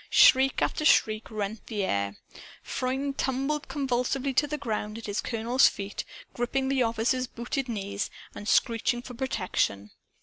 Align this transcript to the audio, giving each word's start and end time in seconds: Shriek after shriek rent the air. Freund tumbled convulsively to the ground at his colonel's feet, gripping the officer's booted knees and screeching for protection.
Shriek 0.09 0.63
after 0.63 0.83
shriek 0.83 1.29
rent 1.29 1.67
the 1.67 1.83
air. 1.83 2.17
Freund 2.63 3.19
tumbled 3.19 3.67
convulsively 3.67 4.33
to 4.33 4.47
the 4.47 4.57
ground 4.57 4.97
at 4.97 5.05
his 5.05 5.21
colonel's 5.21 5.67
feet, 5.67 6.05
gripping 6.33 6.69
the 6.69 6.81
officer's 6.81 7.27
booted 7.27 7.69
knees 7.69 8.09
and 8.33 8.47
screeching 8.49 9.03
for 9.03 9.13
protection. 9.13 9.91